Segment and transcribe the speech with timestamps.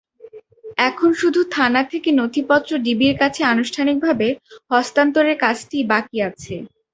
[0.81, 4.27] এখন শুধু থানা থেকে নথিপত্র ডিবির কাছে আনুষ্ঠানিকভাবে
[4.71, 6.55] হস্তান্তরের কাজটি বাকি আছে।